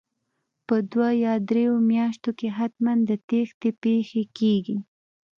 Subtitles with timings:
[0.67, 4.77] په دوو یا درو میاشتو کې حتمن د تېښتې پېښې کیږي